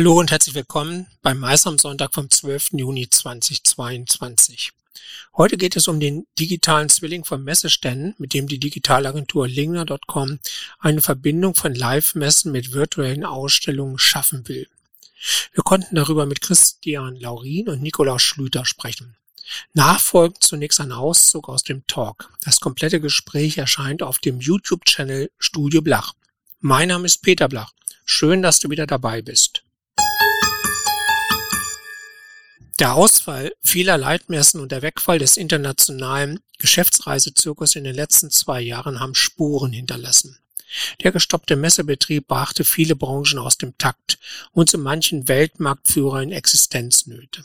[0.00, 2.70] Hallo und herzlich willkommen beim Mais am Sonntag vom 12.
[2.72, 4.72] Juni 2022.
[5.36, 10.38] Heute geht es um den digitalen Zwilling von Messeständen, mit dem die Digitalagentur Lingner.com
[10.78, 14.66] eine Verbindung von Live-Messen mit virtuellen Ausstellungen schaffen will.
[15.52, 19.18] Wir konnten darüber mit Christian Laurin und Nikolaus Schlüter sprechen.
[19.74, 22.32] Nachfolgend zunächst ein Auszug aus dem Talk.
[22.42, 26.14] Das komplette Gespräch erscheint auf dem YouTube-Channel Studio Blach.
[26.60, 27.72] Mein Name ist Peter Blach.
[28.06, 29.62] Schön, dass du wieder dabei bist.
[32.80, 39.00] Der Ausfall vieler Leitmessen und der Wegfall des internationalen Geschäftsreisezirkus in den letzten zwei Jahren
[39.00, 40.38] haben Spuren hinterlassen.
[41.02, 44.18] Der gestoppte Messebetrieb brachte viele Branchen aus dem Takt
[44.52, 47.44] und zu manchen Weltmarktführer in Existenznöte.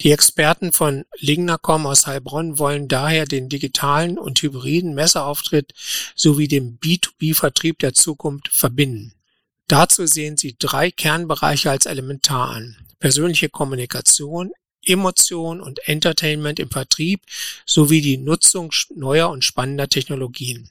[0.00, 5.72] Die Experten von Lignacom aus Heilbronn wollen daher den digitalen und hybriden Messeauftritt
[6.16, 9.14] sowie den B2B-Vertrieb der Zukunft verbinden.
[9.68, 14.52] Dazu sehen sie drei Kernbereiche als elementar an persönliche Kommunikation,
[14.84, 17.20] Emotion und Entertainment im Vertrieb
[17.66, 20.70] sowie die Nutzung neuer und spannender Technologien.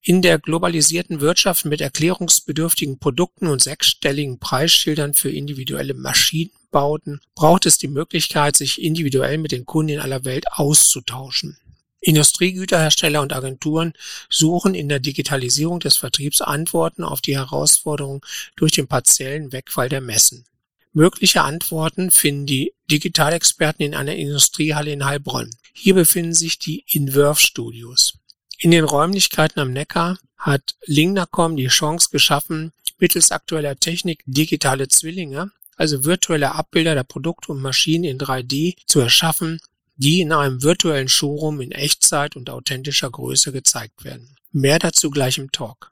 [0.00, 7.76] In der globalisierten Wirtschaft mit erklärungsbedürftigen Produkten und sechsstelligen Preisschildern für individuelle Maschinenbauten braucht es
[7.76, 11.58] die Möglichkeit, sich individuell mit den Kunden in aller Welt auszutauschen.
[12.00, 13.92] Industriegüterhersteller und Agenturen
[14.28, 18.20] suchen in der Digitalisierung des Vertriebs Antworten auf die Herausforderungen
[18.56, 20.44] durch den partiellen Wegfall der Messen.
[20.92, 25.50] Mögliche Antworten finden die Digitalexperten in einer Industriehalle in Heilbronn.
[25.72, 28.18] Hier befinden sich die Inverve Studios.
[28.58, 35.52] In den Räumlichkeiten am Neckar hat Lingnacom die Chance geschaffen, mittels aktueller Technik digitale Zwillinge,
[35.76, 39.60] also virtuelle Abbilder der Produkte und Maschinen in 3D zu erschaffen,
[40.02, 44.34] die in einem virtuellen Showroom in Echtzeit und authentischer Größe gezeigt werden.
[44.50, 45.90] Mehr dazu gleich im Talk.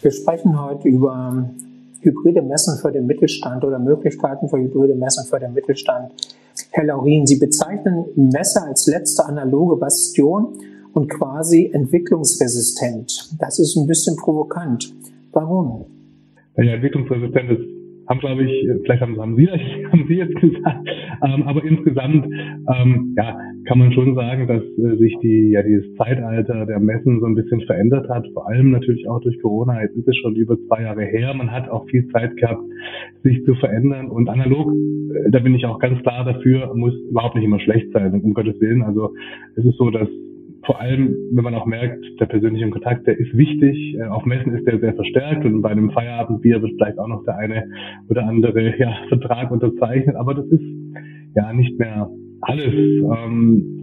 [0.00, 1.50] Wir sprechen heute über
[2.00, 6.12] hybride Messen für den Mittelstand oder Möglichkeiten für hybride Messen für den Mittelstand.
[6.70, 10.58] Herr Laurin, Sie bezeichnen Messe als letzte analoge Bastion
[10.94, 13.36] und quasi entwicklungsresistent.
[13.38, 14.94] Das ist ein bisschen provokant.
[15.32, 15.84] Warum?
[16.56, 19.48] Ja, entwicklungsresistent ist haben, glaube ich, vielleicht haben, haben Sie
[19.92, 20.88] haben Sie jetzt gesagt,
[21.24, 25.94] ähm, aber insgesamt ähm, ja, kann man schon sagen, dass äh, sich die, ja, dieses
[25.96, 29.82] Zeitalter der Messen so ein bisschen verändert hat, vor allem natürlich auch durch Corona.
[29.82, 31.32] Jetzt ist es schon über zwei Jahre her.
[31.34, 32.62] Man hat auch viel Zeit gehabt,
[33.22, 34.08] sich zu verändern.
[34.08, 37.90] Und analog, äh, da bin ich auch ganz klar dafür, muss überhaupt nicht immer schlecht
[37.92, 38.82] sein, um Gottes Willen.
[38.82, 39.14] Also
[39.56, 40.08] es ist so, dass
[40.66, 43.96] vor allem, wenn man auch merkt, der persönliche Kontakt, der ist wichtig.
[43.98, 47.24] Äh, auf Messen ist der sehr verstärkt und bei einem Feierabendbier wird vielleicht auch noch
[47.24, 47.64] der eine
[48.08, 50.16] oder andere ja, Vertrag unterzeichnet.
[50.16, 50.62] Aber das ist
[51.34, 52.08] ja nicht mehr
[52.40, 52.72] alles.
[52.74, 53.74] Ähm,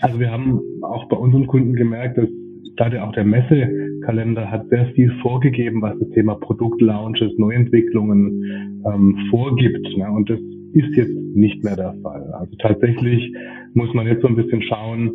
[0.00, 2.28] also wir haben auch bei unseren Kunden gemerkt, dass
[2.76, 9.86] gerade auch der Messekalender hat sehr viel vorgegeben, was das Thema Produktlaunches, Neuentwicklungen ähm, vorgibt.
[9.96, 10.10] Ne?
[10.10, 10.40] Und das
[10.72, 12.32] ist jetzt nicht mehr der Fall.
[12.32, 13.32] Also tatsächlich
[13.74, 15.12] muss man jetzt so ein bisschen schauen,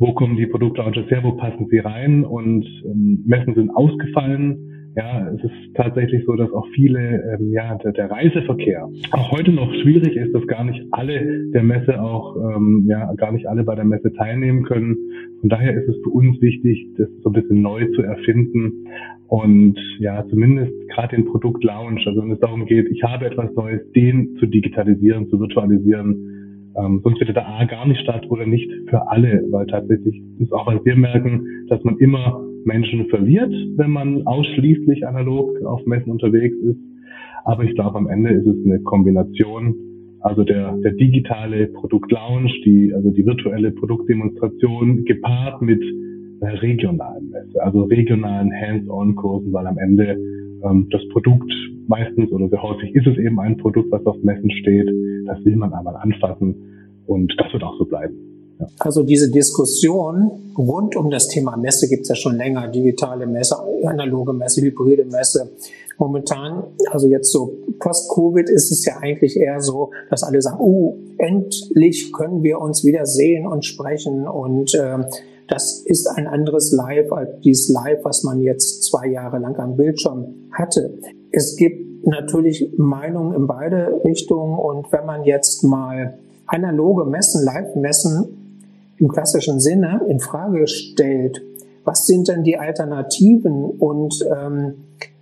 [0.00, 4.66] wo kommen die Produktlaunches her, wo passen sie rein und ähm, Messen sind ausgefallen.
[4.96, 9.52] Ja, es ist tatsächlich so, dass auch viele, ähm, ja, der, der Reiseverkehr auch heute
[9.52, 13.62] noch schwierig ist, dass gar nicht alle der Messe auch, ähm, ja, gar nicht alle
[13.62, 14.96] bei der Messe teilnehmen können.
[15.40, 18.88] Von daher ist es für uns wichtig, das so ein bisschen neu zu erfinden
[19.28, 23.82] und ja, zumindest gerade den Produktlaunch, also wenn es darum geht, ich habe etwas Neues,
[23.92, 26.40] den zu digitalisieren, zu virtualisieren,
[26.76, 30.52] ähm, sonst findet der A gar nicht statt oder nicht für alle, weil tatsächlich ist
[30.52, 36.12] auch, weil wir merken, dass man immer Menschen verliert, wenn man ausschließlich analog auf Messen
[36.12, 36.78] unterwegs ist.
[37.44, 39.74] Aber ich glaube, am Ende ist es eine Kombination.
[40.20, 45.82] Also der, der digitale Produktlaunch, die, also die virtuelle Produktdemonstration gepaart mit
[46.40, 50.18] einer regionalen Messe, also regionalen Hands-on-Kursen, weil am Ende
[50.64, 51.50] ähm, das Produkt
[51.86, 54.88] meistens oder sehr häufig ist es eben ein Produkt, was auf Messen steht.
[55.26, 56.54] Das will man einmal anfassen
[57.06, 58.14] und das wird auch so bleiben.
[58.58, 58.66] Ja.
[58.78, 62.68] Also diese Diskussion rund um das Thema Messe gibt es ja schon länger.
[62.68, 65.50] Digitale Messe, analoge Messe, hybride Messe.
[65.98, 70.96] Momentan, also jetzt so post-Covid ist es ja eigentlich eher so, dass alle sagen, oh,
[71.18, 74.98] endlich können wir uns wieder sehen und sprechen und äh,
[75.50, 79.76] das ist ein anderes Live als dieses Live, was man jetzt zwei Jahre lang am
[79.76, 80.94] Bildschirm hatte.
[81.32, 88.28] Es gibt natürlich Meinungen in beide Richtungen und wenn man jetzt mal analoge Messen, Live-Messen
[88.98, 91.42] im klassischen Sinne in Frage stellt,
[91.84, 94.74] was sind denn die Alternativen und ähm,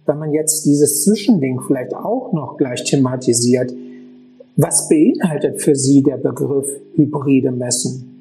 [0.04, 3.72] wenn man jetzt dieses Zwischending vielleicht auch noch gleich thematisiert,
[4.56, 6.66] was beinhaltet für Sie der Begriff
[6.96, 8.17] hybride Messen?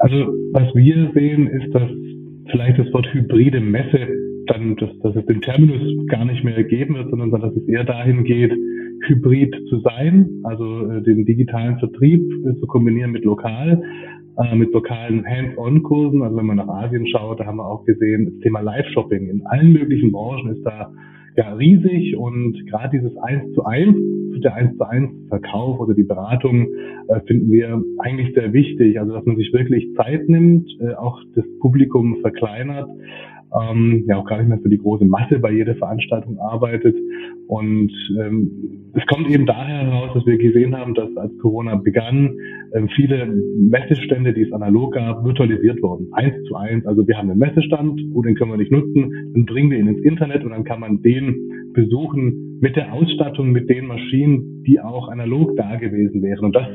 [0.00, 0.16] Also
[0.52, 1.88] was wir sehen, ist, dass
[2.50, 4.08] vielleicht das Wort hybride Messe
[4.46, 7.84] dann, dass, dass es den Terminus gar nicht mehr geben wird, sondern dass es eher
[7.84, 8.52] dahin geht,
[9.06, 13.82] hybrid zu sein, also äh, den digitalen Vertrieb äh, zu kombinieren mit lokal,
[14.38, 16.22] äh, mit lokalen Hands-on-Kursen.
[16.22, 19.42] Also wenn man nach Asien schaut, da haben wir auch gesehen, das Thema Live-Shopping in
[19.46, 20.92] allen möglichen Branchen ist da
[21.36, 23.96] ja riesig und gerade dieses eins zu eins,
[24.42, 26.68] der eins zu eins Verkauf oder die Beratung
[27.08, 28.98] äh, finden wir eigentlich sehr wichtig.
[28.98, 32.88] Also dass man sich wirklich Zeit nimmt, äh, auch das Publikum verkleinert
[33.58, 36.96] ähm, ja auch gar nicht mehr für die große Masse bei jeder Veranstaltung arbeitet.
[37.46, 38.50] Und ähm,
[38.94, 42.36] es kommt eben daher heraus, dass wir gesehen haben, dass als Corona begann,
[42.74, 46.08] ähm, viele Messestände, die es analog gab, virtualisiert wurden.
[46.12, 46.86] Eins zu eins.
[46.86, 49.88] Also wir haben einen Messestand, oh, den können wir nicht nutzen, dann bringen wir ihn
[49.88, 54.80] ins Internet und dann kann man den besuchen mit der Ausstattung, mit den Maschinen, die
[54.80, 56.44] auch analog da gewesen wären.
[56.44, 56.68] Und das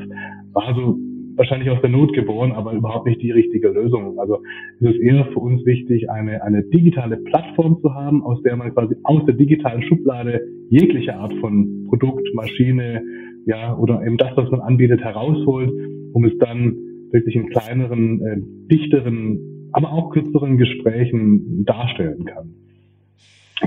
[0.52, 0.98] war so
[1.36, 4.18] wahrscheinlich aus der Not geboren, aber überhaupt nicht die richtige Lösung.
[4.18, 4.38] Also
[4.80, 8.72] es ist eher für uns wichtig, eine, eine digitale Plattform zu haben, aus der man
[8.72, 10.40] quasi aus der digitalen Schublade
[10.70, 13.02] jegliche Art von Produkt, Maschine,
[13.46, 15.70] ja, oder eben das, was man anbietet, herausholt,
[16.12, 16.76] um es dann
[17.12, 18.36] wirklich in kleineren, äh,
[18.74, 22.54] dichteren, aber auch kürzeren Gesprächen darstellen kann.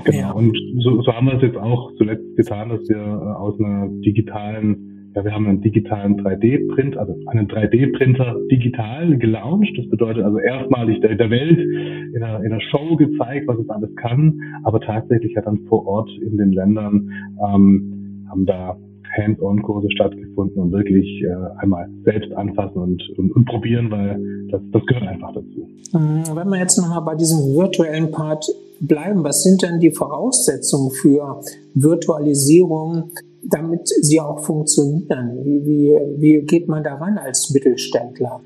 [0.04, 0.18] Genau.
[0.18, 0.32] Ja.
[0.32, 3.88] Und so, so haben wir es jetzt auch zuletzt getan, dass wir äh, aus einer
[4.06, 9.78] digitalen ja, wir haben einen digitalen 3D-Print, also einen 3D-Printer digital gelauncht.
[9.78, 13.70] Das bedeutet also erstmalig der, der Welt in einer, in einer Show gezeigt, was es
[13.70, 17.12] alles kann, aber tatsächlich hat dann vor Ort in den Ländern
[17.46, 18.78] ähm, haben da
[19.18, 24.86] Hands-on-Kurse stattgefunden und wirklich äh, einmal selbst anfassen und, und, und probieren, weil das, das
[24.86, 25.68] gehört einfach dazu.
[25.96, 28.46] Ähm, wenn wir jetzt nochmal bei diesem virtuellen Part
[28.80, 31.42] bleiben, was sind denn die Voraussetzungen für
[31.74, 33.12] Virtualisierung
[33.44, 35.40] damit sie auch funktionieren?
[35.44, 38.42] Wie, wie, wie geht man daran als Mittelständler?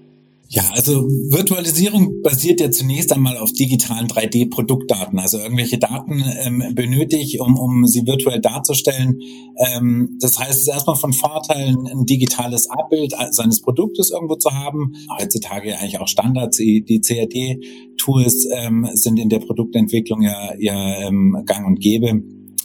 [0.54, 5.18] Ja, also Virtualisierung basiert ja zunächst einmal auf digitalen 3D-Produktdaten.
[5.18, 9.20] Also irgendwelche Daten ähm, benötigt, um, um sie virtuell darzustellen.
[9.58, 14.52] Ähm, das heißt, es ist erstmal von Vorteil, ein digitales Abbild seines Produktes irgendwo zu
[14.52, 14.94] haben.
[15.20, 16.58] Heutzutage eigentlich auch Standards.
[16.58, 22.22] Die CAD-Tools ähm, sind in der Produktentwicklung ja, ja ähm, gang und gäbe.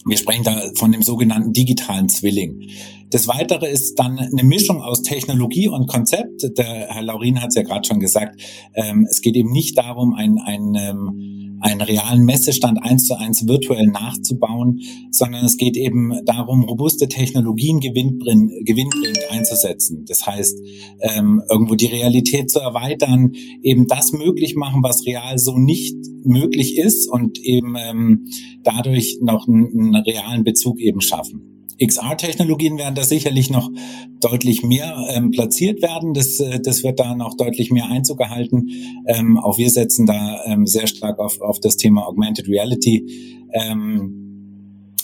[0.09, 2.69] Wir sprechen da von dem sogenannten digitalen Zwilling.
[3.11, 6.43] Das Weitere ist dann eine Mischung aus Technologie und Konzept.
[6.59, 8.41] Der Herr Laurin hat es ja gerade schon gesagt.
[8.75, 13.47] Ähm, es geht eben nicht darum, ein, ein ähm, einen realen Messestand eins zu eins
[13.47, 20.05] virtuell nachzubauen, sondern es geht eben darum, robuste Technologien gewinnbringend einzusetzen.
[20.07, 20.59] Das heißt,
[21.01, 23.33] ähm, irgendwo die Realität zu erweitern,
[23.63, 28.27] eben das möglich machen, was real so nicht möglich ist und eben ähm,
[28.63, 31.58] dadurch noch einen, einen realen Bezug eben schaffen.
[31.81, 33.71] XR-Technologien werden da sicherlich noch
[34.21, 36.15] deutlich mehr ähm, platziert werden.
[36.15, 38.69] Das, äh, das wird da noch deutlich mehr Einzug erhalten.
[39.07, 43.47] Ähm, auch wir setzen da ähm, sehr stark auf, auf das Thema Augmented Reality.
[43.53, 44.28] Ähm,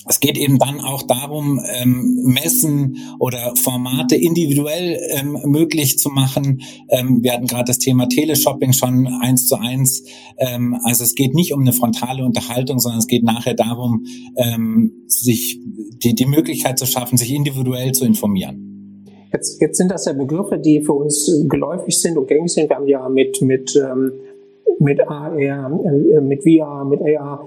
[0.06, 6.62] es geht eben dann auch darum, ähm, Messen oder Formate individuell ähm, möglich zu machen.
[6.90, 10.04] Ähm, wir hatten gerade das Thema Teleshopping schon eins zu eins.
[10.38, 14.04] Ähm, also es geht nicht um eine frontale Unterhaltung, sondern es geht nachher darum,
[14.36, 15.58] ähm, sich
[16.02, 19.04] die, die Möglichkeit zu schaffen, sich individuell zu informieren.
[19.32, 22.68] Jetzt, jetzt sind das ja Begriffe, die für uns geläufig sind und gängig sind.
[22.68, 24.12] Wir haben ja mit, mit, ähm,
[24.78, 27.44] mit AR, äh, mit VR, mit AR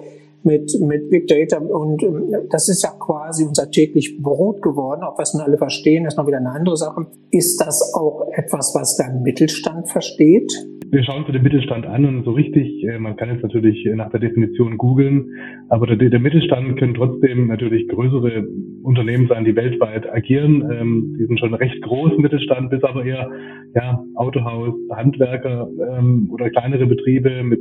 [0.47, 5.01] mit, mit Big Data und ähm, das ist ja quasi unser täglich Brot geworden.
[5.03, 7.05] Ob wir es nun alle verstehen, ist noch wieder eine andere Sache.
[7.29, 10.51] Ist das auch etwas, was der Mittelstand versteht?
[10.89, 14.09] Wir schauen uns den Mittelstand an und so richtig, äh, man kann jetzt natürlich nach
[14.09, 15.33] der Definition googeln,
[15.67, 18.47] aber der, der Mittelstand können trotzdem natürlich größere
[18.83, 20.65] Unternehmen sein, die weltweit agieren.
[20.71, 23.29] Ähm, die sind schon recht groß Mittelstand, bis aber eher
[23.75, 27.59] ja, Autohaus, Handwerker ähm, oder kleinere Betriebe mit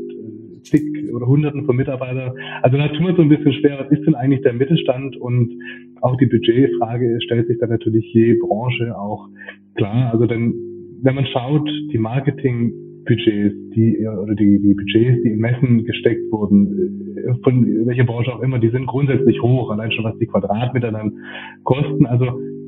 [0.67, 0.83] zig
[1.13, 2.33] oder hunderten von Mitarbeitern.
[2.63, 5.17] Also da tun wir so ein bisschen schwer, was ist denn eigentlich der Mittelstand?
[5.17, 5.53] Und
[6.01, 9.29] auch die Budgetfrage stellt sich dann natürlich je Branche auch
[9.77, 10.13] klar.
[10.13, 10.55] Also denn,
[11.03, 17.17] wenn man schaut, die Marketingbudgets, die oder die, die Budgets, die in Messen gesteckt wurden,
[17.17, 20.93] äh, von welcher Branche auch immer, die sind grundsätzlich hoch, allein schon was die Quadratmeter
[20.93, 21.13] dann
[21.65, 22.07] kosten.
[22.07, 22.27] Also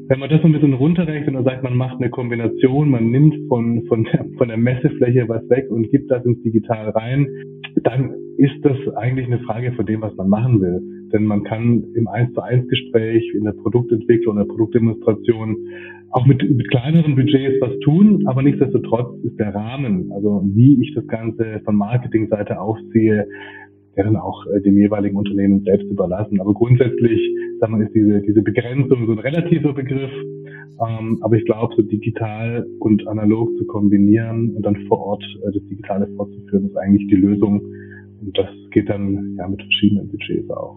[0.09, 3.37] wenn man das so ein bisschen runterrechnet und sagt, man macht eine Kombination, man nimmt
[3.49, 7.29] von, von, der, von der Messefläche was weg und gibt das ins Digital rein,
[7.83, 10.81] dann ist das eigentlich eine Frage von dem, was man machen will.
[11.13, 15.57] Denn man kann im 1 zu 1 Gespräch, in der Produktentwicklung, in der Produktdemonstration
[16.11, 20.95] auch mit, mit kleineren Budgets was tun, aber nichtsdestotrotz ist der Rahmen, also wie ich
[20.95, 23.27] das Ganze von Marketingseite aufziehe,
[23.99, 26.41] ja dann auch äh, dem jeweiligen Unternehmen selbst überlassen.
[26.41, 27.21] Aber grundsätzlich,
[27.61, 30.11] sagen wir, ist diese, diese Begrenzung so ein relativer Begriff.
[30.81, 35.53] Ähm, aber ich glaube, so digital und analog zu kombinieren und dann vor Ort äh,
[35.53, 37.63] das Digitale fortzuführen, ist eigentlich die Lösung,
[38.21, 40.77] und das geht dann ja mit verschiedenen Budgets auch.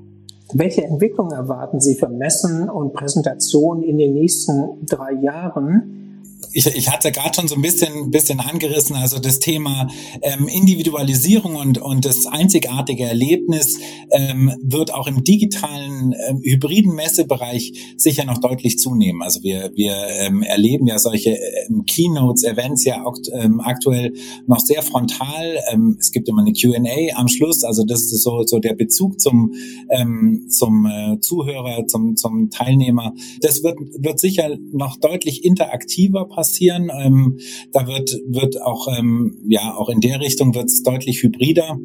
[0.54, 6.11] Welche Entwicklung erwarten Sie für Messen und Präsentationen in den nächsten drei Jahren?
[6.54, 9.88] Ich, ich hatte gerade schon so ein bisschen, bisschen angerissen, also das Thema
[10.22, 13.80] ähm, Individualisierung und, und das einzigartige Erlebnis
[14.12, 19.22] ähm, wird auch im digitalen ähm, hybriden Messebereich sicher noch deutlich zunehmen.
[19.22, 21.38] Also wir, wir ähm, erleben ja solche
[21.70, 24.14] ähm, Keynotes, Events ja akt, ähm, aktuell
[24.48, 25.58] noch sehr frontal.
[25.72, 29.20] Ähm, es gibt immer eine Q&A am Schluss, also das ist so, so der Bezug
[29.20, 29.54] zum,
[29.90, 33.14] ähm, zum äh, Zuhörer, zum, zum Teilnehmer.
[33.42, 36.92] Das wird, wird sicher noch deutlich interaktiver passieren.
[36.98, 37.38] Ähm,
[37.72, 41.78] da wird, wird auch, ähm, ja, auch in der Richtung wird es deutlich hybrider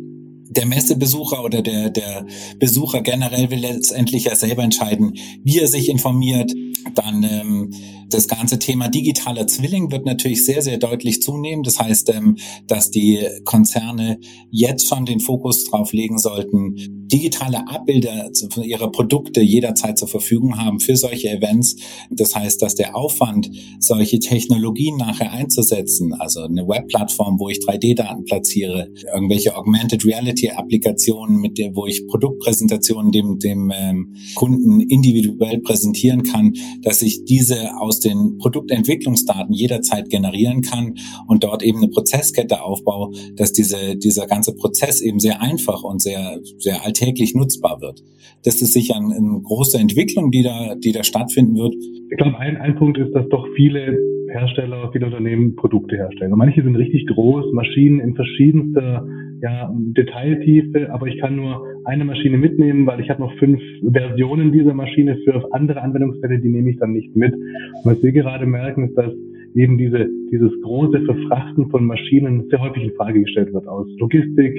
[0.48, 2.26] der Messebesucher oder der, der
[2.58, 6.52] Besucher generell will letztendlich ja selber entscheiden, wie er sich informiert.
[6.94, 7.72] Dann ähm,
[8.08, 11.62] das ganze Thema digitaler Zwilling wird natürlich sehr, sehr deutlich zunehmen.
[11.62, 12.36] Das heißt, ähm,
[12.66, 14.18] dass die Konzerne
[14.50, 18.30] jetzt schon den Fokus drauf legen sollten, digitale Abbilder
[18.62, 21.76] ihrer Produkte jederzeit zur Verfügung haben für solche Events.
[22.10, 28.24] Das heißt, dass der Aufwand, solche Technologien nachher einzusetzen, also eine Webplattform, wo ich 3D-Daten
[28.24, 36.22] platziere, irgendwelche Augmented Reality-Applikationen, mit der, wo ich Produktpräsentationen dem, dem ähm, Kunden individuell präsentieren
[36.22, 40.94] kann, dass ich diese aus den Produktentwicklungsdaten jederzeit generieren kann
[41.26, 46.02] und dort eben eine Prozesskette aufbaue, dass diese, dieser ganze Prozess eben sehr einfach und
[46.02, 48.02] sehr, sehr alltäglich nutzbar wird.
[48.44, 51.74] Das ist sicher eine, eine große Entwicklung, die da, die da stattfinden wird.
[52.10, 53.98] Ich glaube, ein, ein Punkt ist, dass doch viele
[54.30, 56.32] Hersteller, viele Unternehmen Produkte herstellen.
[56.32, 59.06] Und manche sind richtig groß, Maschinen in verschiedenster
[59.42, 63.60] ja, Detailtiefe, aber ich kann nur eine Maschine mitnehmen, weil ich habe noch fünf
[63.92, 67.34] Versionen dieser Maschine für andere Anwendungsfälle, die nehme ich dann nicht mit.
[67.34, 69.12] Und was wir gerade merken, ist, dass
[69.56, 74.54] eben diese, dieses große Verfrachten von Maschinen sehr häufig in Frage gestellt wird aus Logistik,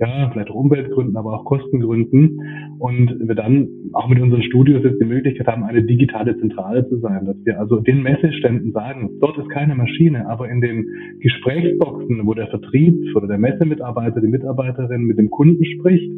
[0.00, 2.40] ja, vielleicht auch Umweltgründen, aber auch Kostengründen.
[2.78, 6.98] Und wir dann auch mit unseren Studios jetzt die Möglichkeit haben, eine digitale Zentrale zu
[6.98, 10.86] sein, dass wir also den Messeständen sagen, dort ist keine Maschine, aber in den
[11.20, 16.10] Gesprächsboxen, wo der Vertrieb oder der Messemitarbeiter, die Mitarbeiterin mit dem Kunden spricht,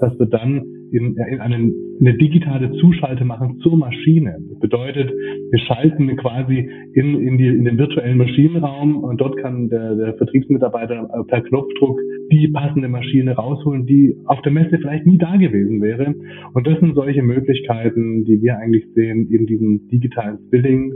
[0.00, 4.38] dass wir dann in, in einen, eine digitale Zuschalte machen zur Maschine.
[4.48, 9.68] Das bedeutet, wir schalten quasi in, in, die, in den virtuellen Maschinenraum und dort kann
[9.68, 15.18] der, der Vertriebsmitarbeiter per Knopfdruck die passende Maschine rausholen, die auf der Messe vielleicht nie
[15.18, 16.14] da gewesen wäre.
[16.52, 20.92] Und das sind solche Möglichkeiten, die wir eigentlich sehen, in diesem digitalen Zwilling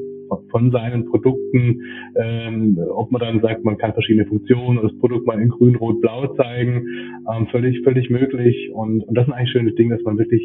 [0.50, 1.82] von seinen Produkten,
[2.16, 5.76] ähm, ob man dann sagt, man kann verschiedene Funktionen oder das Produkt mal in grün,
[5.76, 6.86] rot, blau zeigen,
[7.32, 8.70] ähm, völlig, völlig möglich.
[8.72, 10.42] Und, und das ist eigentlich ein schönes Ding, dass man wirklich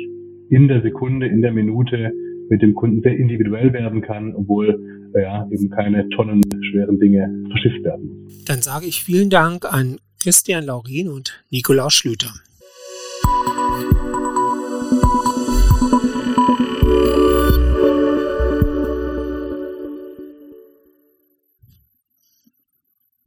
[0.49, 2.11] in der Sekunde, in der Minute
[2.49, 7.83] mit dem Kunden sehr individuell werden kann, obwohl äh, ja eben keine tonnenschweren Dinge verschifft
[7.83, 8.27] werden.
[8.45, 12.33] Dann sage ich vielen Dank an Christian Laurin und Nikolaus Schlüter.